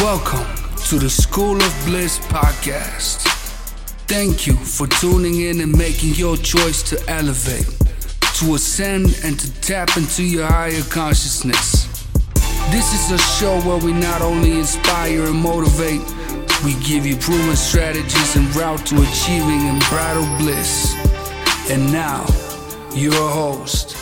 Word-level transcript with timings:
Welcome 0.00 0.46
to 0.86 0.98
the 1.00 1.10
School 1.10 1.56
of 1.56 1.84
Bliss 1.84 2.20
podcast. 2.20 3.22
Thank 4.06 4.46
you 4.46 4.54
for 4.54 4.86
tuning 4.86 5.40
in 5.40 5.60
and 5.60 5.76
making 5.76 6.14
your 6.14 6.36
choice 6.36 6.84
to 6.84 7.02
elevate, 7.10 7.66
to 8.36 8.54
ascend, 8.54 9.18
and 9.24 9.36
to 9.40 9.60
tap 9.60 9.96
into 9.96 10.22
your 10.22 10.46
higher 10.46 10.82
consciousness. 10.82 11.88
This 12.70 12.94
is 12.94 13.10
a 13.10 13.18
show 13.18 13.60
where 13.62 13.78
we 13.78 13.92
not 13.92 14.22
only 14.22 14.52
inspire 14.52 15.24
and 15.24 15.42
motivate, 15.42 16.02
we 16.64 16.74
give 16.84 17.04
you 17.04 17.16
proven 17.16 17.56
strategies 17.56 18.36
and 18.36 18.54
route 18.54 18.86
to 18.86 19.02
achieving 19.02 19.66
and 19.66 19.82
unbridled 19.82 20.38
bliss. 20.38 20.94
And 21.70 21.92
now, 21.92 22.24
your 22.94 23.28
host. 23.30 23.97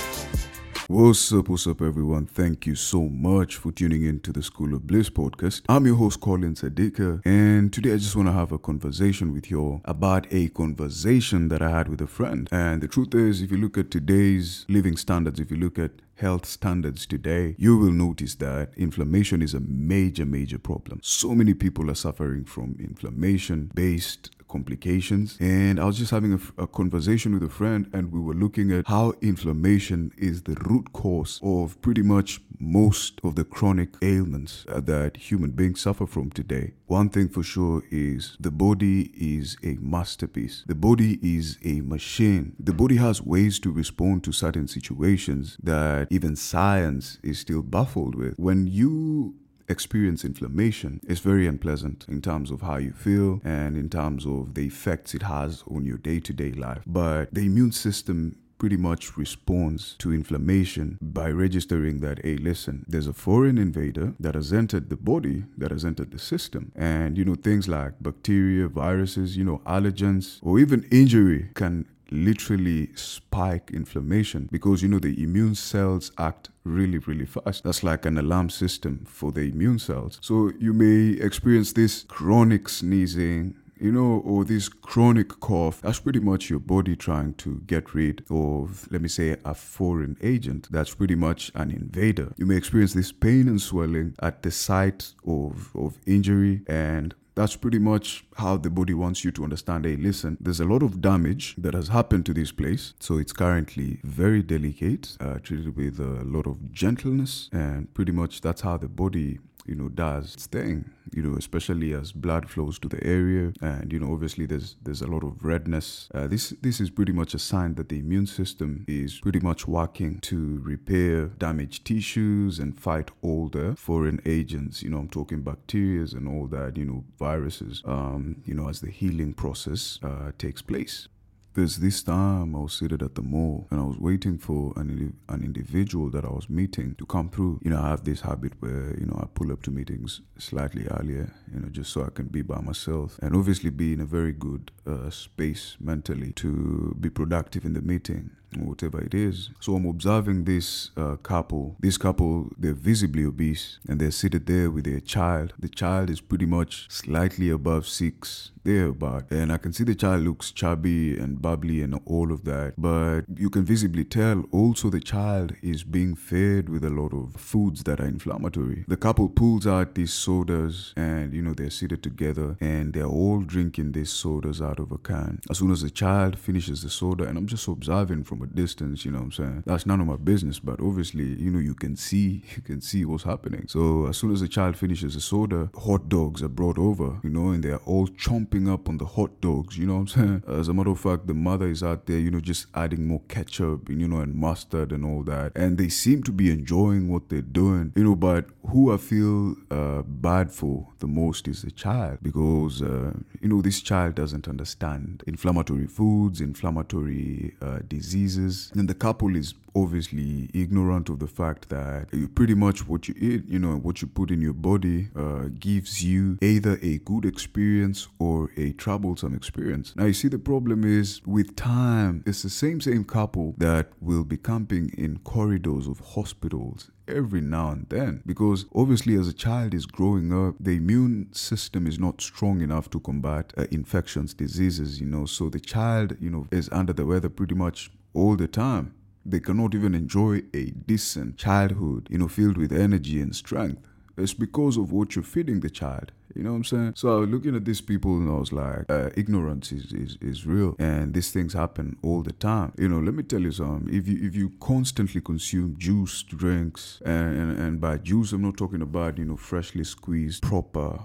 What's 0.89 1.32
up, 1.32 1.48
what's 1.48 1.66
up, 1.66 1.82
everyone? 1.82 2.27
Thank 2.27 2.64
you 2.64 2.77
so 2.77 3.09
much 3.09 3.57
for 3.57 3.73
tuning 3.73 4.04
in 4.04 4.21
to 4.21 4.31
the 4.31 4.40
School 4.40 4.72
of 4.72 4.86
Bliss 4.86 5.11
podcast. 5.11 5.63
I'm 5.68 5.85
your 5.85 5.96
host, 5.96 6.21
Colin 6.21 6.54
Sadika, 6.54 7.21
and 7.25 7.72
today 7.72 7.94
I 7.94 7.96
just 7.96 8.14
want 8.14 8.29
to 8.29 8.32
have 8.32 8.53
a 8.53 8.58
conversation 8.58 9.32
with 9.32 9.50
you 9.50 9.80
about 9.85 10.29
a 10.30 10.46
conversation 10.46 11.49
that 11.49 11.61
I 11.61 11.71
had 11.71 11.89
with 11.89 12.00
a 12.03 12.07
friend. 12.07 12.49
And 12.53 12.80
the 12.80 12.86
truth 12.86 13.17
is, 13.17 13.43
if 13.43 13.50
you 13.50 13.57
look 13.57 13.77
at 13.77 13.91
today's 13.91 14.64
living 14.68 14.96
standards, 14.96 15.41
if 15.41 15.50
you 15.50 15.57
look 15.57 15.77
at 15.77 15.91
health 16.14 16.46
standards 16.46 17.05
today, 17.05 17.57
you 17.58 17.77
will 17.77 17.91
notice 17.91 18.36
that 18.36 18.71
inflammation 18.77 19.43
is 19.43 19.55
a 19.55 19.61
major, 19.61 20.25
major 20.25 20.58
problem. 20.58 21.00
So 21.03 21.35
many 21.35 21.55
people 21.55 21.91
are 21.91 21.96
suffering 21.96 22.44
from 22.44 22.77
inflammation 22.79 23.72
based 23.75 24.30
complications. 24.49 25.36
And 25.41 25.81
I 25.81 25.85
was 25.85 25.99
just 25.99 26.11
having 26.11 26.32
a, 26.35 26.63
a, 26.63 26.67
conversation 26.67 27.32
with 27.35 27.43
a 27.43 27.49
friend, 27.49 27.89
and 27.93 28.13
we 28.13 28.21
were 28.21 28.35
looking 28.35 28.72
at 28.72 28.86
how 28.86 29.14
inflammation 29.21 30.13
is 30.17 30.43
the 30.43 30.55
root 30.69 30.93
cause 30.93 31.41
of 31.43 31.81
pretty 31.82 32.03
much 32.03 32.41
most 32.59 33.20
of 33.22 33.34
the 33.34 33.45
chronic 33.45 33.91
ailments 34.03 34.64
uh, 34.69 34.81
that 34.81 35.17
human 35.17 35.50
beings 35.50 35.80
suffer 35.80 36.06
from 36.06 36.30
today. 36.30 36.75
One 36.86 37.08
thing 37.08 37.28
for 37.28 37.42
sure 37.42 37.83
is 37.91 38.36
the 38.41 38.50
body 38.50 39.11
is 39.14 39.56
a 39.62 39.77
masterpiece. 39.80 40.64
The 40.66 40.75
body 40.75 41.19
is 41.22 41.58
a 41.64 41.81
machine. 41.81 42.55
The 42.58 42.72
body 42.72 42.97
has 42.97 43.22
ways 43.22 43.58
to 43.60 43.70
respond 43.70 44.25
to 44.25 44.33
certain 44.33 44.69
situations 44.69 45.56
that 45.62 46.08
even 46.10 46.36
science 46.36 47.19
is 47.22 47.38
still 47.38 47.62
baffled 47.62 48.14
with. 48.14 48.34
When 48.38 48.66
you 48.66 49.34
experience 49.69 50.25
inflammation 50.25 51.00
is 51.06 51.20
very 51.20 51.47
unpleasant 51.47 52.06
in 52.09 52.20
terms 52.22 52.50
of 52.50 52.62
how 52.62 52.77
you 52.77 52.92
feel 52.92 53.41
and 53.45 53.77
in 53.77 53.89
terms 53.89 54.27
of 54.27 54.55
the 54.55 54.67
effects 54.67 55.14
it 55.14 55.22
has 55.22 55.64
on 55.70 55.84
your 55.84 55.98
day 55.98 56.20
to 56.20 56.33
day 56.33 56.53
life. 56.53 56.83
But 56.86 57.34
the 57.34 57.47
immune 57.47 57.72
system 57.72 58.37
pretty 58.59 58.77
much 58.77 59.17
responds 59.17 59.94
to 59.98 60.12
inflammation 60.12 60.98
by 61.00 61.28
registering 61.31 62.00
that, 62.00 62.20
hey, 62.25 62.37
listen, 62.37 62.84
there's 62.89 63.06
a 63.06 63.12
foreign 63.12 63.59
invader 63.59 64.14
that 64.19 64.34
has 64.34 64.53
entered 64.53 64.89
the 64.89 64.97
body, 64.97 65.44
that 65.59 65.70
has 65.70 65.84
entered 65.84 66.11
the 66.11 66.19
system. 66.19 66.72
And, 66.75 67.19
you 67.19 67.25
know, 67.25 67.34
things 67.34 67.69
like 67.69 67.94
bacteria, 68.00 68.69
viruses, 68.69 69.37
you 69.37 69.44
know, 69.44 69.61
allergens, 69.67 70.39
or 70.42 70.59
even 70.59 70.87
injury 70.91 71.50
can 71.55 71.87
literally 72.10 72.88
spike 72.94 73.70
inflammation 73.72 74.48
because 74.52 74.82
you 74.82 74.88
know 74.88 74.98
the 74.98 75.22
immune 75.22 75.54
cells 75.54 76.12
act 76.18 76.50
really 76.64 76.98
really 76.98 77.26
fast 77.26 77.64
that's 77.64 77.82
like 77.82 78.06
an 78.06 78.18
alarm 78.18 78.48
system 78.48 79.04
for 79.06 79.32
the 79.32 79.42
immune 79.42 79.78
cells 79.78 80.18
so 80.20 80.50
you 80.58 80.72
may 80.72 81.20
experience 81.20 81.72
this 81.72 82.04
chronic 82.04 82.68
sneezing 82.68 83.54
you 83.78 83.92
know, 83.92 84.22
or 84.24 84.44
this 84.44 84.68
chronic 84.68 85.28
cough, 85.40 85.80
that's 85.82 86.00
pretty 86.00 86.20
much 86.20 86.48
your 86.48 86.58
body 86.58 86.96
trying 86.96 87.34
to 87.34 87.60
get 87.66 87.94
rid 87.94 88.24
of, 88.30 88.88
let 88.91 89.02
me 89.02 89.08
say, 89.08 89.36
a 89.44 89.54
foreign 89.54 90.16
agent. 90.22 90.68
That's 90.70 90.94
pretty 90.94 91.14
much 91.14 91.52
an 91.54 91.70
invader. 91.70 92.32
You 92.36 92.46
may 92.46 92.56
experience 92.56 92.94
this 92.94 93.12
pain 93.12 93.48
and 93.48 93.60
swelling 93.60 94.14
at 94.20 94.42
the 94.42 94.50
site 94.50 95.12
of, 95.26 95.76
of 95.76 95.98
injury 96.06 96.62
and 96.66 97.14
that's 97.36 97.54
pretty 97.54 97.78
much 97.78 98.24
how 98.38 98.56
the 98.56 98.70
body 98.70 98.94
wants 98.94 99.24
you 99.24 99.30
to 99.30 99.44
understand 99.44 99.84
hey 99.84 99.94
listen 99.97 100.36
there's 100.41 100.60
a 100.60 100.64
lot 100.64 100.82
of 100.82 101.00
damage 101.00 101.54
that 101.56 101.74
has 101.74 101.88
happened 101.88 102.26
to 102.26 102.34
this 102.34 102.52
place. 102.52 102.94
So 103.00 103.19
it's 103.19 103.32
currently 103.32 104.00
very 104.02 104.42
delicate 104.42 105.16
uh, 105.20 105.38
treated 105.42 105.76
with 105.76 106.00
a 106.00 106.25
lot 106.25 106.46
of 106.46 106.72
gentleness 106.72 107.48
and 107.52 107.92
pretty 107.94 108.12
much 108.12 108.41
that's 108.41 108.62
how 108.62 108.76
the 108.76 108.88
body 108.88 109.38
you 109.66 109.75
know 109.75 109.88
does 109.88 110.34
its 110.34 110.47
thing 110.47 110.91
you 111.12 111.22
know 111.22 111.37
especially 111.37 111.93
as 111.93 112.12
blood 112.12 112.49
flows 112.49 112.78
to 112.78 112.88
the 112.88 113.03
area. 113.04 113.53
And 113.60 113.93
you 113.93 114.00
know 114.00 114.12
obviously 114.12 114.47
there's 114.47 114.77
there's 114.82 115.03
a 115.03 115.06
lot 115.06 115.25
of 115.25 115.44
redness. 115.44 116.09
Uh, 116.15 116.27
this 116.27 116.50
this 116.62 116.81
is 116.81 116.91
pretty 116.91 117.12
much 117.12 117.34
a 117.34 117.38
sign 117.38 117.75
that 117.76 117.88
the 117.88 117.99
immune 117.99 118.26
system 118.26 118.84
is 118.88 119.21
pretty 119.21 119.41
much 119.41 119.66
working 119.66 120.21
to 120.21 120.60
repair 120.62 121.26
damaged 121.26 121.84
tissues 121.87 122.59
and 122.59 122.78
fight 122.78 123.10
all 123.22 123.49
the 123.49 123.76
foreign 123.76 124.21
agents. 124.26 124.82
You 124.82 124.91
know 124.91 124.99
i'm 124.99 125.09
talking 125.09 125.43
bacteria 125.43 125.97
and 125.97 126.28
all 126.28 126.47
that 126.49 126.76
you 126.76 126.84
know 126.84 127.05
viruses 127.19 127.82
um, 127.84 128.43
you 128.44 128.55
know 128.55 128.69
as 128.69 128.81
the 128.81 128.91
healing 128.91 129.32
process 129.32 129.99
uh, 130.03 130.32
takes 130.38 130.62
place 130.62 131.09
there's 131.56 131.78
this 131.78 132.03
time 132.03 132.55
I 132.55 132.59
was 132.59 132.78
seated 132.78 133.03
at 133.03 133.15
the 133.15 133.22
mall 133.22 133.67
and 133.71 133.81
I 133.81 133.83
was 133.83 133.97
waiting 133.99 134.37
for 134.37 134.75
an, 134.77 135.17
an 135.31 135.43
individual 135.43 136.11
that 136.11 136.22
I 136.22 136.28
was 136.28 136.50
meeting 136.50 136.94
to 136.97 137.06
come 137.06 137.31
through. 137.31 137.61
You 137.65 137.71
know, 137.71 137.81
I 137.81 137.89
have 137.89 138.05
this 138.05 138.21
habit 138.21 138.53
where, 138.61 138.94
you 138.99 139.06
know, 139.06 139.19
I 139.22 139.27
pull 139.33 139.50
up 139.50 139.62
to 139.62 139.71
meetings 139.71 140.21
slightly 140.37 140.87
earlier, 140.87 141.33
you 141.53 141.61
know, 141.61 141.69
just 141.71 141.93
so 141.93 142.05
I 142.05 142.11
can 142.11 142.27
be 142.27 142.43
by 142.43 142.61
myself 142.61 143.19
and 143.22 143.34
obviously 143.34 143.71
be 143.71 143.94
in 143.94 144.00
a 144.00 144.05
very 144.05 144.33
good 144.33 144.71
uh, 144.87 145.09
space 145.09 145.78
mentally 145.81 146.33
to 146.33 146.94
be 147.00 147.09
productive 147.09 147.65
in 147.65 147.73
the 147.73 147.81
meeting 147.81 148.33
whatever 148.56 149.00
it 149.00 149.14
is. 149.14 149.50
So 149.60 149.74
I'm 149.74 149.86
observing 149.86 150.44
this 150.44 150.90
uh, 150.96 151.16
couple. 151.16 151.76
This 151.80 151.96
couple, 151.98 152.50
they're 152.58 152.72
visibly 152.72 153.24
obese 153.24 153.78
and 153.88 154.00
they're 154.00 154.10
seated 154.10 154.46
there 154.46 154.70
with 154.70 154.84
their 154.84 155.00
child. 155.00 155.52
The 155.58 155.68
child 155.68 156.10
is 156.10 156.20
pretty 156.20 156.46
much 156.46 156.86
slightly 156.90 157.50
above 157.50 157.86
six, 157.86 158.52
there 158.64 158.88
about. 158.88 159.30
And 159.30 159.52
I 159.52 159.58
can 159.58 159.72
see 159.72 159.84
the 159.84 159.94
child 159.94 160.22
looks 160.22 160.50
chubby 160.50 161.18
and 161.18 161.40
bubbly 161.40 161.82
and 161.82 162.00
all 162.04 162.32
of 162.32 162.44
that. 162.44 162.74
But 162.76 163.22
you 163.36 163.50
can 163.50 163.64
visibly 163.64 164.04
tell 164.04 164.44
also 164.52 164.90
the 164.90 165.00
child 165.00 165.54
is 165.62 165.84
being 165.84 166.14
fed 166.14 166.68
with 166.68 166.84
a 166.84 166.90
lot 166.90 167.12
of 167.12 167.40
foods 167.40 167.82
that 167.84 168.00
are 168.00 168.06
inflammatory. 168.06 168.84
The 168.88 168.96
couple 168.96 169.28
pulls 169.28 169.66
out 169.66 169.94
these 169.94 170.12
sodas 170.12 170.92
and, 170.96 171.32
you 171.32 171.42
know, 171.42 171.54
they're 171.54 171.70
seated 171.70 172.02
together 172.02 172.56
and 172.60 172.92
they're 172.92 173.04
all 173.04 173.40
drinking 173.40 173.92
these 173.92 174.10
sodas 174.10 174.60
out 174.60 174.78
of 174.80 174.92
a 174.92 174.98
can. 174.98 175.40
As 175.50 175.58
soon 175.58 175.70
as 175.70 175.82
the 175.82 175.90
child 175.90 176.38
finishes 176.38 176.82
the 176.82 176.90
soda, 176.90 177.24
and 177.24 177.38
I'm 177.38 177.46
just 177.46 177.68
observing 177.68 178.24
from 178.24 178.35
a 178.42 178.47
distance, 178.47 179.04
you 179.04 179.10
know 179.10 179.19
what 179.19 179.24
I'm 179.24 179.32
saying? 179.32 179.62
That's 179.66 179.86
none 179.86 180.00
of 180.00 180.06
my 180.06 180.16
business, 180.16 180.58
but 180.58 180.80
obviously, 180.80 181.24
you 181.24 181.50
know, 181.50 181.58
you 181.58 181.74
can 181.74 181.97
see, 181.97 182.42
you 182.56 182.62
can 182.62 182.80
see 182.80 183.04
what's 183.04 183.24
happening. 183.24 183.66
So 183.69 184.06
as 184.06 184.16
soon 184.16 184.32
as 184.32 184.41
the 184.41 184.48
child 184.48 184.76
finishes 184.76 185.14
the 185.14 185.20
soda, 185.20 185.70
hot 185.74 186.08
dogs 186.08 186.42
are 186.42 186.48
brought 186.48 186.78
over, 186.78 187.19
you 187.22 187.30
know, 187.30 187.50
and 187.50 187.62
they're 187.62 187.78
all 187.78 188.08
chomping 188.08 188.72
up 188.72 188.88
on 188.88 188.98
the 188.98 189.06
hot 189.06 189.41
dogs, 189.41 189.78
you 189.78 189.86
know 189.86 189.94
what 189.94 190.00
I'm 190.00 190.08
saying? 190.08 190.42
As 190.48 190.69
a 190.69 190.75
matter 190.75 190.91
of 190.91 191.00
fact, 191.00 191.26
the 191.26 191.34
mother 191.34 191.66
is 191.66 191.82
out 191.82 192.06
there, 192.06 192.19
you 192.19 192.30
know, 192.30 192.41
just 192.41 192.66
adding 192.75 193.06
more 193.06 193.22
ketchup, 193.28 193.88
and, 193.88 194.00
you 194.00 194.08
know, 194.08 194.20
and 194.20 194.34
mustard 194.34 194.92
and 194.92 195.04
all 195.04 195.22
that. 195.25 195.52
And 195.54 195.78
they 195.78 195.88
seem 195.88 196.22
to 196.25 196.32
be 196.32 196.50
enjoying 196.50 197.08
what 197.12 197.28
they're 197.28 197.42
doing, 197.42 197.92
you 197.96 198.04
know, 198.04 198.14
but 198.14 198.46
who 198.69 198.92
I 198.92 198.96
feel 198.96 199.56
uh, 199.70 200.02
bad 200.02 200.50
for 200.50 200.88
the 200.98 201.06
most 201.06 201.46
is 201.48 201.62
the 201.62 201.70
child 201.70 202.19
because, 202.22 202.82
uh, 202.82 203.12
you 203.41 203.48
know, 203.48 203.62
this 203.62 203.80
child 203.80 204.14
doesn't 204.14 204.48
understand 204.48 205.22
inflammatory 205.26 205.86
foods, 205.86 206.41
inflammatory 206.41 207.54
uh, 207.62 207.80
diseases. 208.26 208.72
And 208.75 208.88
the 208.88 208.94
couple 208.94 209.37
is 209.37 209.54
obviously 209.75 210.48
ignorant 210.54 211.09
of 211.09 211.19
the 211.19 211.26
fact 211.26 211.69
that 211.69 212.06
pretty 212.34 212.54
much 212.54 212.88
what 212.88 213.09
you 213.09 213.14
eat, 213.19 213.44
you 213.47 213.59
know, 213.59 213.76
what 213.76 214.00
you 214.00 214.09
put 214.09 214.31
in 214.31 214.41
your 214.41 214.54
body 214.54 215.09
uh, 215.14 215.48
gives 215.59 216.03
you 216.03 216.38
either 216.41 216.78
a 216.82 216.98
good 216.98 217.25
experience 217.25 218.09
or 218.19 218.50
a 218.56 218.72
troublesome 218.72 219.34
experience. 219.34 219.94
Now, 219.94 220.06
you 220.06 220.14
see, 220.14 220.28
the 220.28 220.38
problem 220.38 220.84
is 220.84 221.20
with 221.26 221.54
time, 221.56 222.25
it's 222.26 222.42
the 222.42 222.50
same, 222.50 222.81
same 222.81 223.04
couple 223.04 223.54
that 223.59 223.88
will 224.00 224.25
be 224.25 224.38
camping 224.38 224.91
in 224.97 225.19
corridors 225.19 225.87
of 225.87 226.00
hospitals 226.00 226.91
every 227.08 227.41
now 227.41 227.70
and 227.70 227.87
then 227.88 228.20
because 228.26 228.64
obviously 228.75 229.14
as 229.14 229.28
a 229.28 229.32
child 229.32 229.73
is 229.73 229.87
growing 229.87 230.32
up 230.32 230.56
the 230.58 230.73
immune 230.73 231.28
system 231.32 231.87
is 231.87 232.00
not 232.00 232.20
strong 232.20 232.61
enough 232.61 232.90
to 232.90 232.99
combat 232.99 233.52
uh, 233.56 233.64
infections 233.70 234.34
diseases 234.34 235.00
you 235.00 235.06
know 235.06 235.25
so 235.25 235.49
the 235.49 235.61
child 235.61 236.17
you 236.20 236.28
know 236.28 236.49
is 236.50 236.69
under 236.73 236.93
the 236.93 237.06
weather 237.06 237.28
pretty 237.28 237.55
much 237.55 237.93
all 238.16 238.36
the 238.36 238.48
time 238.48 238.86
they 239.24 239.40
cannot 239.40 239.74
even 239.74 239.94
enjoy 239.94 240.34
a 240.54 240.64
decent 240.92 241.36
childhood 241.36 242.06
you 242.10 242.18
know 242.18 242.28
filled 242.28 242.56
with 242.56 242.72
energy 242.72 243.20
and 243.20 243.34
strength 243.34 243.80
it's 244.16 244.34
because 244.34 244.76
of 244.76 244.92
what 244.92 245.14
you're 245.14 245.30
feeding 245.34 245.60
the 245.60 245.70
child 245.70 246.12
you 246.36 246.42
know 246.42 246.50
what 246.50 246.56
I'm 246.56 246.64
saying? 246.64 246.92
So 246.96 247.20
looking 247.20 247.56
at 247.56 247.64
these 247.64 247.80
people 247.80 248.16
and 248.18 248.28
I 248.28 248.34
was 248.34 248.52
like, 248.52 248.84
uh, 248.90 249.08
ignorance 249.16 249.72
is, 249.72 249.90
is, 249.92 250.18
is 250.20 250.44
real. 250.44 250.76
And 250.78 251.14
these 251.14 251.30
things 251.30 251.54
happen 251.54 251.96
all 252.02 252.22
the 252.22 252.32
time. 252.32 252.72
You 252.76 252.88
know, 252.88 253.00
let 253.00 253.14
me 253.14 253.22
tell 253.22 253.40
you 253.40 253.52
something. 253.52 253.92
If 253.92 254.06
you 254.06 254.18
if 254.20 254.36
you 254.36 254.52
constantly 254.60 255.22
consume 255.22 255.76
juice, 255.78 256.22
drinks, 256.22 257.00
and, 257.06 257.34
and, 257.38 257.58
and 257.58 257.80
by 257.80 257.96
juice 257.96 258.32
I'm 258.32 258.42
not 258.42 258.58
talking 258.58 258.82
about, 258.82 259.16
you 259.16 259.24
know, 259.24 259.38
freshly 259.38 259.84
squeezed 259.84 260.42
proper 260.42 261.00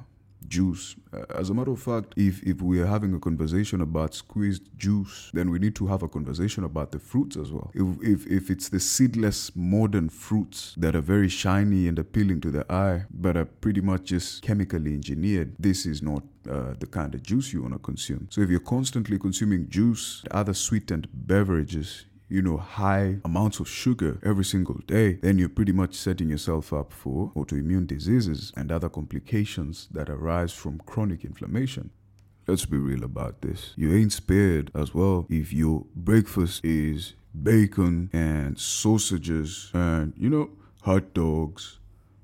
juice. 0.52 0.96
Uh, 1.14 1.24
as 1.42 1.50
a 1.50 1.54
matter 1.54 1.72
of 1.72 1.82
fact, 1.82 2.14
if, 2.18 2.44
if 2.44 2.62
we 2.62 2.80
are 2.82 2.86
having 2.86 3.14
a 3.16 3.20
conversation 3.20 3.82
about 3.82 4.14
squeezed 4.14 4.66
juice, 4.78 5.32
then 5.34 5.50
we 5.50 5.58
need 5.58 5.76
to 5.76 5.88
have 5.88 6.04
a 6.04 6.08
conversation 6.08 6.64
about 6.64 6.92
the 6.92 7.00
fruits 7.00 7.38
as 7.38 7.52
well. 7.52 7.72
If, 7.74 7.88
if, 8.14 8.28
if 8.28 8.50
it's 8.52 8.70
the 8.70 8.80
seedless 8.80 9.56
modern 9.56 10.10
fruits 10.10 10.76
that 10.78 10.96
are 10.96 11.02
very 11.16 11.30
shiny 11.30 11.88
and 11.88 11.98
appealing 11.98 12.42
to 12.42 12.52
the 12.52 12.72
eye, 12.72 13.06
but 13.10 13.38
are 13.38 13.46
pretty 13.46 13.82
much 13.82 14.04
just 14.04 14.42
chemically 14.42 14.94
engineered, 14.94 15.56
this 15.58 15.86
is 15.86 16.02
not 16.02 16.24
uh, 16.50 16.74
the 16.80 16.88
kind 16.88 17.16
of 17.16 17.24
juice 17.24 17.54
you 17.54 17.62
want 17.62 17.74
to 17.74 17.80
consume. 17.80 18.28
So 18.30 18.42
if 18.42 18.50
you're 18.50 18.60
constantly 18.60 19.18
consuming 19.18 19.70
juice, 19.70 20.24
other 20.32 20.54
sweetened 20.54 21.08
beverages, 21.14 22.06
you 22.32 22.42
know, 22.42 22.56
high 22.56 23.18
amounts 23.26 23.60
of 23.60 23.68
sugar 23.68 24.18
every 24.24 24.46
single 24.46 24.80
day, 24.88 25.16
then 25.16 25.38
you're 25.38 25.50
pretty 25.50 25.74
much 25.74 25.94
setting 25.94 26.30
yourself 26.30 26.72
up 26.72 26.94
for 26.94 27.30
autoimmune 27.36 27.86
diseases 27.86 28.54
and 28.56 28.72
other 28.72 28.88
complications 28.88 29.90
that 29.92 30.10
arise 30.10 30.54
from 30.54 30.82
chronic 30.86 31.26
inflammation. 31.26 31.90
Let's 32.48 32.66
be 32.66 32.78
real 32.78 33.04
about 33.04 33.42
this. 33.42 33.74
You 33.76 33.94
ain't 33.94 34.14
spared 34.14 34.72
as 34.74 34.96
well 34.96 35.26
if 35.30 35.52
your 35.52 35.86
breakfast 35.94 36.64
is 36.64 37.16
bacon 37.44 38.10
and 38.14 38.58
sausages 38.58 39.70
and, 39.74 40.14
you 40.18 40.30
know, 40.30 40.52
hot 40.84 41.14
dogs. 41.14 41.80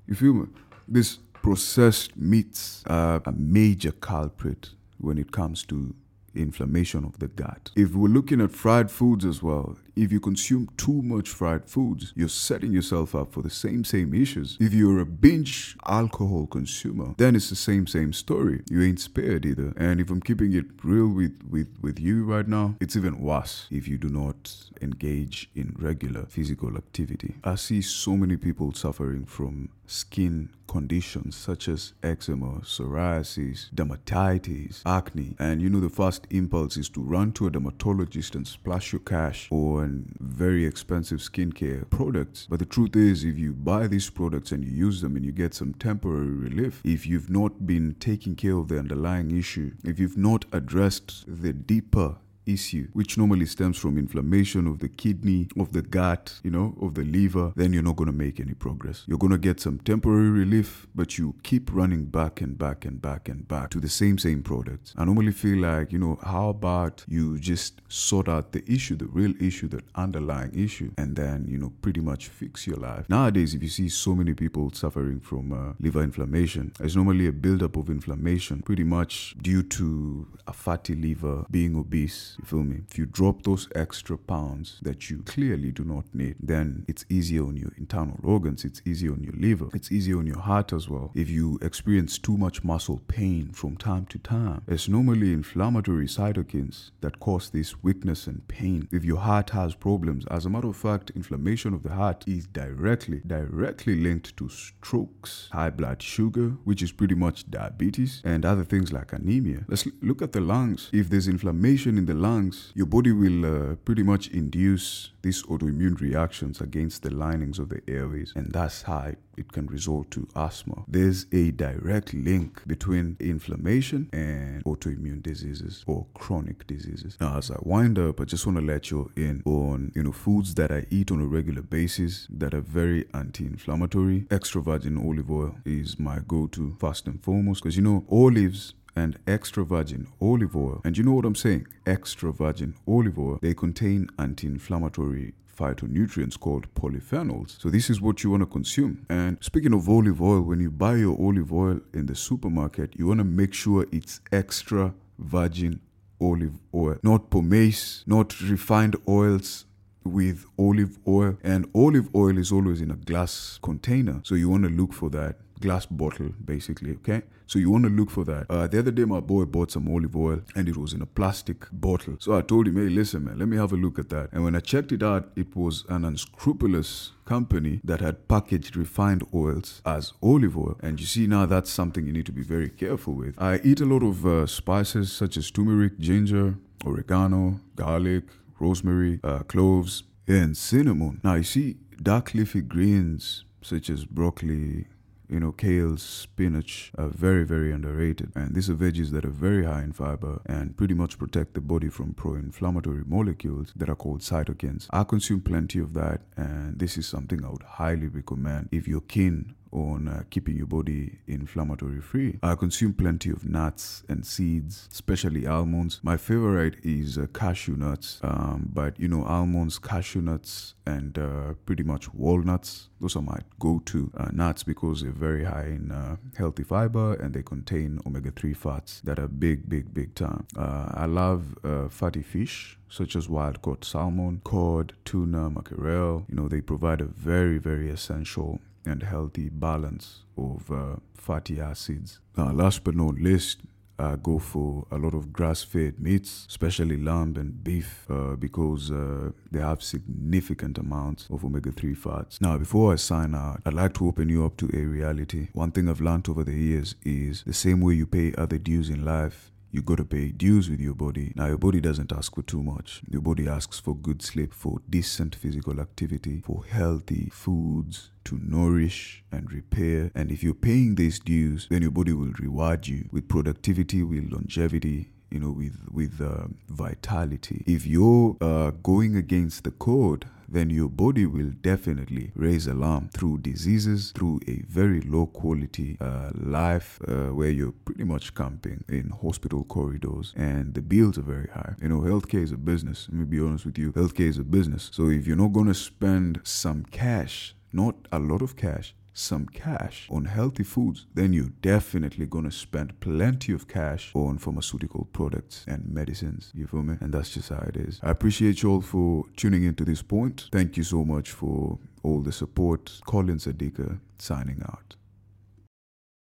You 0.06 0.14
feel 0.14 0.32
me? 0.32 0.46
This 0.88 1.18
processed 1.34 2.16
meats 2.16 2.82
are 2.86 3.20
a 3.26 3.32
major 3.32 3.92
culprit 3.92 4.70
when 4.96 5.18
it 5.18 5.32
comes 5.32 5.64
to 5.64 5.94
inflammation 6.34 7.04
of 7.04 7.18
the 7.18 7.28
gut. 7.28 7.70
If 7.76 7.94
we're 7.94 8.08
looking 8.08 8.40
at 8.40 8.52
fried 8.52 8.90
foods 8.90 9.24
as 9.24 9.42
well, 9.42 9.76
if 9.98 10.12
you 10.12 10.20
consume 10.20 10.68
too 10.76 11.02
much 11.02 11.28
fried 11.28 11.64
foods, 11.64 12.12
you're 12.14 12.28
setting 12.28 12.72
yourself 12.72 13.14
up 13.14 13.32
for 13.32 13.42
the 13.42 13.50
same 13.50 13.84
same 13.84 14.14
issues. 14.14 14.56
If 14.60 14.72
you're 14.72 15.00
a 15.00 15.06
binge 15.06 15.76
alcohol 15.86 16.46
consumer, 16.46 17.14
then 17.16 17.34
it's 17.34 17.50
the 17.50 17.56
same 17.56 17.86
same 17.86 18.12
story. 18.12 18.62
You 18.70 18.82
ain't 18.82 19.00
spared 19.00 19.44
either. 19.44 19.72
And 19.76 20.00
if 20.00 20.10
I'm 20.10 20.20
keeping 20.20 20.52
it 20.54 20.66
real 20.82 21.08
with 21.08 21.36
with 21.50 21.68
with 21.80 21.98
you 21.98 22.24
right 22.24 22.46
now, 22.46 22.76
it's 22.80 22.96
even 22.96 23.20
worse 23.20 23.66
if 23.70 23.88
you 23.88 23.98
do 23.98 24.08
not 24.08 24.54
engage 24.80 25.50
in 25.54 25.74
regular 25.78 26.26
physical 26.26 26.76
activity. 26.76 27.34
I 27.42 27.56
see 27.56 27.82
so 27.82 28.16
many 28.16 28.36
people 28.36 28.72
suffering 28.74 29.24
from 29.24 29.70
skin 29.86 30.50
conditions 30.68 31.34
such 31.34 31.66
as 31.66 31.94
eczema, 32.02 32.60
psoriasis, 32.60 33.70
dermatitis, 33.74 34.82
acne, 34.84 35.34
and 35.38 35.62
you 35.62 35.70
know 35.70 35.80
the 35.80 35.88
first 35.88 36.26
impulse 36.30 36.76
is 36.76 36.88
to 36.90 37.00
run 37.00 37.32
to 37.32 37.46
a 37.46 37.50
dermatologist 37.50 38.34
and 38.34 38.46
splash 38.46 38.92
your 38.92 39.00
cash 39.00 39.48
very 39.88 40.64
expensive 40.66 41.18
skincare 41.18 41.88
products. 41.90 42.46
But 42.48 42.58
the 42.58 42.66
truth 42.66 42.96
is, 42.96 43.24
if 43.24 43.38
you 43.38 43.52
buy 43.52 43.86
these 43.86 44.10
products 44.10 44.52
and 44.52 44.64
you 44.64 44.70
use 44.70 45.00
them 45.00 45.16
and 45.16 45.24
you 45.24 45.32
get 45.32 45.54
some 45.54 45.74
temporary 45.74 46.28
relief, 46.28 46.80
if 46.84 47.06
you've 47.06 47.30
not 47.30 47.66
been 47.66 47.96
taking 48.00 48.36
care 48.36 48.56
of 48.56 48.68
the 48.68 48.78
underlying 48.78 49.36
issue, 49.36 49.72
if 49.84 49.98
you've 49.98 50.18
not 50.18 50.44
addressed 50.52 51.24
the 51.26 51.52
deeper 51.52 52.16
issue, 52.48 52.88
which 52.92 53.18
normally 53.18 53.46
stems 53.46 53.76
from 53.76 53.98
inflammation 53.98 54.66
of 54.66 54.78
the 54.78 54.88
kidney, 54.88 55.48
of 55.58 55.72
the 55.72 55.82
gut, 55.82 56.40
you 56.42 56.50
know, 56.50 56.74
of 56.80 56.94
the 56.94 57.04
liver, 57.04 57.52
then 57.56 57.72
you're 57.72 57.82
not 57.82 57.96
going 57.96 58.10
to 58.10 58.16
make 58.16 58.40
any 58.40 58.54
progress. 58.54 59.04
You're 59.06 59.18
going 59.18 59.32
to 59.32 59.38
get 59.38 59.60
some 59.60 59.78
temporary 59.78 60.30
relief, 60.30 60.86
but 60.94 61.18
you 61.18 61.34
keep 61.42 61.72
running 61.72 62.06
back 62.06 62.40
and 62.40 62.56
back 62.56 62.84
and 62.84 63.00
back 63.00 63.28
and 63.28 63.46
back 63.46 63.70
to 63.70 63.80
the 63.80 63.88
same, 63.88 64.18
same 64.18 64.42
products. 64.42 64.94
I 64.96 65.04
normally 65.04 65.32
feel 65.32 65.58
like, 65.58 65.92
you 65.92 65.98
know, 65.98 66.18
how 66.22 66.48
about 66.48 67.04
you 67.08 67.38
just 67.38 67.82
sort 67.88 68.28
out 68.28 68.52
the 68.52 68.64
issue, 68.70 68.96
the 68.96 69.06
real 69.06 69.34
issue, 69.40 69.68
the 69.68 69.82
underlying 69.94 70.52
issue, 70.54 70.92
and 70.96 71.16
then, 71.16 71.46
you 71.48 71.58
know, 71.58 71.72
pretty 71.82 72.00
much 72.00 72.28
fix 72.28 72.66
your 72.66 72.76
life. 72.76 73.08
Nowadays, 73.08 73.54
if 73.54 73.62
you 73.62 73.68
see 73.68 73.88
so 73.88 74.14
many 74.14 74.34
people 74.34 74.70
suffering 74.72 75.20
from 75.20 75.52
uh, 75.52 75.72
liver 75.80 76.02
inflammation, 76.02 76.72
it's 76.80 76.96
normally 76.96 77.26
a 77.26 77.32
buildup 77.32 77.76
of 77.76 77.90
inflammation, 77.90 78.62
pretty 78.62 78.84
much 78.84 79.36
due 79.40 79.62
to 79.62 80.26
a 80.46 80.52
fatty 80.52 80.94
liver, 80.94 81.44
being 81.50 81.76
obese, 81.76 82.37
you 82.38 82.44
feel 82.44 82.62
me? 82.62 82.82
If 82.90 82.98
you 82.98 83.06
drop 83.06 83.42
those 83.42 83.68
extra 83.74 84.16
pounds 84.16 84.78
that 84.82 85.10
you 85.10 85.22
clearly 85.22 85.70
do 85.70 85.84
not 85.84 86.04
need, 86.14 86.36
then 86.40 86.84
it's 86.88 87.04
easier 87.08 87.44
on 87.44 87.56
your 87.56 87.72
internal 87.76 88.18
organs, 88.22 88.64
it's 88.64 88.82
easier 88.84 89.12
on 89.12 89.22
your 89.22 89.34
liver, 89.34 89.68
it's 89.74 89.90
easier 89.90 90.18
on 90.18 90.26
your 90.26 90.38
heart 90.38 90.72
as 90.72 90.88
well. 90.88 91.10
If 91.14 91.28
you 91.28 91.58
experience 91.62 92.18
too 92.18 92.36
much 92.36 92.64
muscle 92.64 93.00
pain 93.08 93.50
from 93.52 93.76
time 93.76 94.06
to 94.06 94.18
time, 94.18 94.62
it's 94.66 94.88
normally 94.88 95.32
inflammatory 95.32 96.06
cytokines 96.06 96.90
that 97.00 97.20
cause 97.20 97.50
this 97.50 97.82
weakness 97.82 98.26
and 98.26 98.46
pain. 98.48 98.88
If 98.92 99.04
your 99.04 99.18
heart 99.18 99.50
has 99.50 99.74
problems, 99.74 100.26
as 100.26 100.46
a 100.46 100.50
matter 100.50 100.68
of 100.68 100.76
fact, 100.76 101.10
inflammation 101.14 101.74
of 101.74 101.82
the 101.82 101.94
heart 101.94 102.24
is 102.26 102.46
directly, 102.46 103.20
directly 103.26 103.96
linked 104.00 104.36
to 104.36 104.48
strokes, 104.48 105.48
high 105.52 105.70
blood 105.70 106.02
sugar, 106.02 106.50
which 106.64 106.82
is 106.82 106.92
pretty 106.92 107.14
much 107.14 107.50
diabetes, 107.50 108.22
and 108.24 108.44
other 108.44 108.64
things 108.64 108.92
like 108.92 109.12
anemia. 109.12 109.64
Let's 109.68 109.86
look 110.02 110.22
at 110.22 110.32
the 110.32 110.40
lungs. 110.40 110.90
If 110.92 111.10
there's 111.10 111.28
inflammation 111.28 111.98
in 111.98 112.06
the 112.06 112.14
lungs, 112.14 112.27
your 112.74 112.86
body 112.86 113.12
will 113.12 113.44
uh, 113.44 113.74
pretty 113.84 114.02
much 114.02 114.28
induce 114.28 115.10
these 115.22 115.42
autoimmune 115.44 116.00
reactions 116.00 116.60
against 116.60 117.02
the 117.02 117.10
linings 117.10 117.58
of 117.58 117.68
the 117.68 117.80
airways, 117.88 118.32
and 118.36 118.52
that's 118.52 118.82
how 118.82 119.12
it 119.36 119.52
can 119.52 119.66
result 119.66 120.10
to 120.10 120.28
asthma. 120.34 120.84
There's 120.88 121.26
a 121.32 121.50
direct 121.52 122.12
link 122.12 122.66
between 122.66 123.16
inflammation 123.20 124.08
and 124.12 124.64
autoimmune 124.64 125.22
diseases 125.22 125.84
or 125.86 126.06
chronic 126.14 126.66
diseases. 126.66 127.16
Now, 127.20 127.38
as 127.38 127.50
I 127.50 127.56
wind 127.60 127.98
up, 127.98 128.20
I 128.20 128.24
just 128.24 128.46
want 128.46 128.58
to 128.58 128.64
let 128.64 128.90
you 128.90 129.10
in 129.16 129.42
on 129.44 129.92
you 129.94 130.02
know 130.02 130.12
foods 130.12 130.54
that 130.54 130.70
I 130.70 130.86
eat 130.90 131.10
on 131.10 131.20
a 131.20 131.26
regular 131.26 131.62
basis 131.62 132.26
that 132.30 132.54
are 132.54 132.60
very 132.60 133.06
anti-inflammatory. 133.14 134.26
Extra 134.30 134.60
virgin 134.62 134.98
olive 134.98 135.30
oil 135.30 135.56
is 135.64 135.98
my 135.98 136.18
go-to 136.26 136.76
first 136.78 137.06
and 137.06 137.22
foremost 137.22 137.62
because 137.62 137.76
you 137.76 137.82
know 137.82 138.04
olives 138.10 138.74
and 138.98 139.18
extra 139.26 139.64
virgin 139.64 140.08
olive 140.20 140.56
oil. 140.56 140.80
And 140.84 140.98
you 140.98 141.04
know 141.04 141.12
what 141.12 141.24
I'm 141.24 141.34
saying? 141.34 141.66
Extra 141.86 142.32
virgin 142.32 142.74
olive 142.86 143.18
oil, 143.18 143.38
they 143.40 143.54
contain 143.54 144.08
anti 144.18 144.46
inflammatory 144.46 145.34
phytonutrients 145.58 146.38
called 146.38 146.72
polyphenols. 146.74 147.60
So 147.60 147.68
this 147.68 147.90
is 147.90 148.00
what 148.00 148.22
you 148.22 148.30
want 148.30 148.42
to 148.42 148.46
consume. 148.46 149.06
And 149.08 149.38
speaking 149.40 149.72
of 149.72 149.88
olive 149.88 150.20
oil, 150.22 150.42
when 150.42 150.60
you 150.60 150.70
buy 150.70 150.96
your 150.96 151.16
olive 151.20 151.52
oil 151.52 151.80
in 151.92 152.06
the 152.06 152.14
supermarket, 152.14 152.94
you 152.96 153.06
want 153.06 153.18
to 153.18 153.24
make 153.24 153.54
sure 153.54 153.86
it's 153.90 154.20
extra 154.32 154.94
virgin 155.18 155.80
olive 156.20 156.58
oil, 156.74 156.98
not 157.02 157.30
pomace, 157.30 158.02
not 158.06 158.40
refined 158.40 158.96
oils 159.08 159.64
with 160.08 160.46
olive 160.58 160.98
oil. 161.06 161.38
And 161.42 161.68
olive 161.74 162.08
oil 162.14 162.38
is 162.38 162.52
always 162.52 162.80
in 162.80 162.90
a 162.90 162.96
glass 162.96 163.58
container. 163.62 164.20
So 164.24 164.34
you 164.34 164.48
want 164.48 164.64
to 164.64 164.70
look 164.70 164.92
for 164.92 165.10
that 165.10 165.36
glass 165.58 165.86
bottle 165.86 166.30
basically 166.44 166.92
okay? 166.92 167.22
So 167.46 167.58
you 167.58 167.70
want 167.70 167.84
to 167.84 167.90
look 167.90 168.10
for 168.10 168.24
that. 168.24 168.46
Uh, 168.50 168.66
the 168.66 168.78
other 168.78 168.90
day 168.90 169.04
my 169.04 169.20
boy 169.20 169.44
bought 169.44 169.70
some 169.70 169.88
olive 169.88 170.16
oil 170.16 170.42
and 170.54 170.68
it 170.68 170.76
was 170.76 170.92
in 170.92 171.02
a 171.02 171.06
plastic 171.06 171.66
bottle. 171.72 172.16
So 172.20 172.36
i 172.36 172.42
told 172.42 172.68
him 172.68 172.76
hey 172.76 172.88
listen 172.88 173.24
man 173.24 173.38
let 173.38 173.48
me 173.48 173.56
have 173.56 173.72
a 173.72 173.76
look 173.76 173.98
at 173.98 174.08
that. 174.10 174.30
And 174.32 174.44
when 174.44 174.56
i 174.56 174.60
checked 174.60 174.92
it 174.92 175.02
out 175.02 175.30
it 175.36 175.54
was 175.56 175.84
an 175.88 176.04
unscrupulous 176.04 177.12
company 177.24 177.80
that 177.84 178.00
had 178.00 178.28
packaged 178.28 178.76
refined 178.76 179.24
oils 179.34 179.82
as 179.84 180.12
olive 180.22 180.56
oil. 180.56 180.78
And 180.82 181.00
you 181.00 181.06
see 181.06 181.26
now 181.26 181.46
that's 181.46 181.70
something 181.70 182.06
you 182.06 182.12
need 182.12 182.26
to 182.26 182.32
be 182.32 182.42
very 182.42 182.68
careful 182.68 183.14
with. 183.14 183.40
I 183.40 183.60
eat 183.64 183.80
a 183.80 183.86
lot 183.86 184.02
of 184.02 184.26
uh, 184.26 184.46
spices 184.46 185.12
such 185.12 185.36
as 185.36 185.50
turmeric 185.50 185.98
ginger 185.98 186.56
oregano 186.84 187.60
garlic 187.74 188.24
rosemary 188.60 189.20
uh, 189.24 189.40
cloves 189.40 190.04
and 190.26 190.56
cinnamon 190.56 191.20
now 191.22 191.34
you 191.34 191.42
see 191.42 191.76
dark 192.02 192.34
leafy 192.34 192.60
greens 192.60 193.44
such 193.62 193.90
as 193.90 194.04
broccoli 194.04 194.86
you 195.28 195.38
know, 195.38 195.52
kale, 195.52 195.96
spinach 195.96 196.90
are 196.96 197.08
very, 197.08 197.44
very 197.44 197.70
underrated. 197.70 198.32
And 198.34 198.54
these 198.54 198.70
are 198.70 198.74
veggies 198.74 199.10
that 199.10 199.24
are 199.24 199.30
very 199.30 199.64
high 199.64 199.82
in 199.82 199.92
fiber 199.92 200.40
and 200.46 200.76
pretty 200.76 200.94
much 200.94 201.18
protect 201.18 201.54
the 201.54 201.60
body 201.60 201.88
from 201.88 202.14
pro 202.14 202.34
inflammatory 202.34 203.02
molecules 203.06 203.72
that 203.76 203.90
are 203.90 203.96
called 203.96 204.20
cytokines. 204.20 204.86
I 204.90 205.04
consume 205.04 205.42
plenty 205.42 205.78
of 205.78 205.94
that, 205.94 206.22
and 206.36 206.78
this 206.78 206.96
is 206.96 207.06
something 207.06 207.44
I 207.44 207.50
would 207.50 207.62
highly 207.62 208.08
recommend 208.08 208.68
if 208.72 208.88
you're 208.88 209.02
keen 209.02 209.54
on 209.72 210.08
uh, 210.08 210.22
keeping 210.30 210.56
your 210.56 210.66
body 210.66 211.18
inflammatory 211.26 212.00
free. 212.00 212.38
I 212.42 212.54
consume 212.54 212.94
plenty 212.94 213.30
of 213.30 213.44
nuts 213.44 214.02
and 214.08 214.24
seeds, 214.24 214.88
especially 214.92 215.46
almonds. 215.46 216.00
My 216.02 216.16
favorite 216.16 216.76
is 216.82 217.18
uh, 217.18 217.26
cashew 217.32 217.76
nuts, 217.76 218.20
um, 218.22 218.70
but 218.72 218.98
you 218.98 219.08
know, 219.08 219.24
almonds, 219.24 219.78
cashew 219.78 220.22
nuts, 220.22 220.74
and 220.86 221.18
uh, 221.18 221.54
pretty 221.66 221.82
much 221.82 222.12
walnuts. 222.14 222.88
Those 223.00 223.16
are 223.16 223.22
my 223.22 223.38
go 223.58 223.80
to 223.86 224.10
uh, 224.16 224.28
nuts 224.32 224.62
because 224.62 225.02
they're 225.02 225.12
very 225.12 225.44
high 225.44 225.66
in 225.66 225.92
uh, 225.92 226.16
healthy 226.36 226.64
fiber 226.64 227.14
and 227.14 227.32
they 227.32 227.42
contain 227.42 228.00
omega 228.06 228.32
3 228.32 228.54
fats 228.54 229.00
that 229.04 229.18
are 229.18 229.28
big, 229.28 229.68
big, 229.68 229.94
big 229.94 230.14
time. 230.14 230.46
Uh, 230.56 230.90
I 230.94 231.06
love 231.06 231.56
fatty 231.90 232.22
fish 232.22 232.78
such 232.88 233.14
as 233.14 233.28
wild 233.28 233.60
caught 233.62 233.84
salmon, 233.84 234.40
cod, 234.44 234.94
tuna, 235.04 235.50
mackerel. 235.50 236.24
You 236.28 236.36
know, 236.36 236.48
they 236.48 236.60
provide 236.60 237.00
a 237.00 237.04
very, 237.04 237.58
very 237.58 237.90
essential 237.90 238.60
and 238.84 239.02
healthy 239.02 239.48
balance 239.48 240.24
of 240.36 240.70
uh, 240.70 240.96
fatty 241.14 241.60
acids. 241.60 242.20
last 242.36 242.84
but 242.84 242.94
not 242.94 243.16
least, 243.16 243.60
I 244.00 244.14
go 244.14 244.38
for 244.38 244.86
a 244.92 244.96
lot 244.96 245.12
of 245.14 245.32
grass-fed 245.32 245.98
meats, 245.98 246.46
especially 246.48 246.96
lamb 246.96 247.34
and 247.36 247.64
beef, 247.64 248.06
uh, 248.08 248.36
because 248.36 248.92
uh, 248.92 249.32
they 249.50 249.58
have 249.58 249.82
significant 249.82 250.78
amounts 250.78 251.26
of 251.30 251.44
omega-3 251.44 251.96
fats. 251.96 252.40
Now, 252.40 252.56
before 252.58 252.92
I 252.92 252.96
sign 252.96 253.34
out, 253.34 253.60
I'd 253.66 253.74
like 253.74 253.94
to 253.94 254.06
open 254.06 254.28
you 254.28 254.44
up 254.44 254.56
to 254.58 254.70
a 254.72 254.84
reality. 254.84 255.48
One 255.52 255.72
thing 255.72 255.88
I've 255.88 256.00
learned 256.00 256.28
over 256.28 256.44
the 256.44 256.54
years 256.54 256.94
is 257.04 257.42
the 257.44 257.52
same 257.52 257.80
way 257.80 257.94
you 257.94 258.06
pay 258.06 258.32
other 258.38 258.58
dues 258.58 258.88
in 258.88 259.04
life, 259.04 259.50
you 259.70 259.82
gotta 259.82 260.04
pay 260.04 260.28
dues 260.28 260.70
with 260.70 260.80
your 260.80 260.94
body. 260.94 261.32
Now, 261.36 261.46
your 261.46 261.58
body 261.58 261.80
doesn't 261.80 262.12
ask 262.12 262.34
for 262.34 262.42
too 262.42 262.62
much. 262.62 263.02
Your 263.10 263.20
body 263.20 263.46
asks 263.46 263.78
for 263.78 263.94
good 263.94 264.22
sleep, 264.22 264.54
for 264.54 264.80
decent 264.88 265.34
physical 265.34 265.80
activity, 265.80 266.40
for 266.44 266.64
healthy 266.64 267.28
foods 267.30 268.10
to 268.24 268.40
nourish 268.42 269.24
and 269.30 269.52
repair. 269.52 270.10
And 270.14 270.30
if 270.30 270.42
you're 270.42 270.54
paying 270.54 270.94
these 270.94 271.18
dues, 271.18 271.66
then 271.70 271.82
your 271.82 271.90
body 271.90 272.12
will 272.12 272.32
reward 272.38 272.88
you 272.88 273.08
with 273.12 273.28
productivity, 273.28 274.02
with 274.02 274.32
longevity, 274.32 275.10
you 275.30 275.40
know, 275.40 275.50
with 275.50 275.76
with 275.90 276.20
uh, 276.20 276.46
vitality. 276.68 277.64
If 277.66 277.86
you're 277.86 278.36
uh, 278.40 278.70
going 278.82 279.16
against 279.16 279.64
the 279.64 279.70
code, 279.70 280.26
then 280.48 280.70
your 280.70 280.88
body 280.88 281.26
will 281.26 281.50
definitely 281.60 282.32
raise 282.34 282.66
alarm 282.66 283.10
through 283.12 283.38
diseases, 283.38 284.12
through 284.12 284.40
a 284.48 284.62
very 284.68 285.00
low 285.00 285.26
quality 285.26 285.96
uh, 286.00 286.30
life 286.34 286.98
uh, 287.06 287.26
where 287.34 287.50
you're 287.50 287.72
pretty 287.84 288.04
much 288.04 288.34
camping 288.34 288.84
in 288.88 289.10
hospital 289.22 289.64
corridors 289.64 290.32
and 290.36 290.74
the 290.74 290.82
bills 290.82 291.18
are 291.18 291.22
very 291.22 291.48
high. 291.48 291.74
You 291.80 291.88
know, 291.88 292.00
healthcare 292.00 292.42
is 292.42 292.52
a 292.52 292.56
business. 292.56 293.08
Let 293.10 293.18
me 293.18 293.24
be 293.24 293.40
honest 293.40 293.66
with 293.66 293.78
you. 293.78 293.92
Healthcare 293.92 294.28
is 294.28 294.38
a 294.38 294.44
business. 294.44 294.90
So 294.92 295.08
if 295.08 295.26
you're 295.26 295.36
not 295.36 295.52
going 295.52 295.66
to 295.66 295.74
spend 295.74 296.40
some 296.44 296.84
cash, 296.90 297.54
not 297.72 297.96
a 298.10 298.18
lot 298.18 298.42
of 298.42 298.56
cash, 298.56 298.94
some 299.18 299.46
cash 299.46 300.06
on 300.10 300.24
healthy 300.26 300.62
foods, 300.62 301.06
then 301.14 301.32
you're 301.32 301.52
definitely 301.62 302.26
gonna 302.26 302.50
spend 302.50 302.98
plenty 303.00 303.52
of 303.52 303.66
cash 303.68 304.12
on 304.14 304.38
pharmaceutical 304.38 305.08
products 305.12 305.64
and 305.66 305.84
medicines. 305.88 306.52
You 306.54 306.66
feel 306.66 306.82
me? 306.82 306.96
And 307.00 307.12
that's 307.12 307.30
just 307.30 307.48
how 307.48 307.64
it 307.66 307.76
is. 307.76 308.00
I 308.02 308.10
appreciate 308.10 308.62
you 308.62 308.70
all 308.70 308.80
for 308.80 309.24
tuning 309.36 309.64
in 309.64 309.74
to 309.76 309.84
this 309.84 310.02
point. 310.02 310.48
Thank 310.52 310.76
you 310.76 310.84
so 310.84 311.04
much 311.04 311.30
for 311.30 311.78
all 312.02 312.20
the 312.20 312.32
support. 312.32 313.00
Colin 313.06 313.38
Sadika 313.38 313.98
signing 314.18 314.62
out. 314.64 314.97